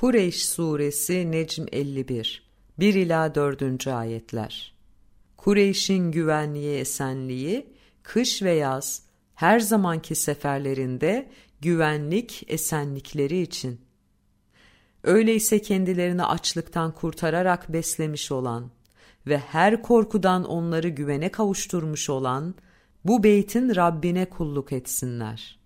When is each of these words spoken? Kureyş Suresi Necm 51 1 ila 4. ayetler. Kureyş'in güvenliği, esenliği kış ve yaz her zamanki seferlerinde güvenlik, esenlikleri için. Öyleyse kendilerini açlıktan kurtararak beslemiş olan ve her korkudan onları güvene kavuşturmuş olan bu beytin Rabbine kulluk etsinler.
Kureyş 0.00 0.46
Suresi 0.46 1.32
Necm 1.32 1.64
51 1.72 2.42
1 2.78 2.94
ila 2.94 3.34
4. 3.34 3.86
ayetler. 3.86 4.74
Kureyş'in 5.36 6.10
güvenliği, 6.12 6.78
esenliği 6.78 7.66
kış 8.02 8.42
ve 8.42 8.52
yaz 8.52 9.02
her 9.34 9.60
zamanki 9.60 10.14
seferlerinde 10.14 11.30
güvenlik, 11.60 12.44
esenlikleri 12.48 13.40
için. 13.40 13.80
Öyleyse 15.02 15.62
kendilerini 15.62 16.24
açlıktan 16.24 16.94
kurtararak 16.94 17.72
beslemiş 17.72 18.32
olan 18.32 18.70
ve 19.26 19.38
her 19.38 19.82
korkudan 19.82 20.44
onları 20.44 20.88
güvene 20.88 21.28
kavuşturmuş 21.28 22.10
olan 22.10 22.54
bu 23.04 23.24
beytin 23.24 23.76
Rabbine 23.76 24.24
kulluk 24.24 24.72
etsinler. 24.72 25.58